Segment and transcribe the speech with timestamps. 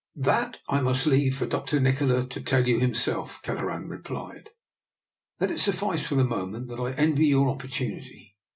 [0.31, 1.79] ""That I must leave for Dr.
[1.79, 4.49] Nikola to tell you himself," Kelleran replied."
[5.39, 8.31] Let it suf fice for the moment that I envy your oppor tunity.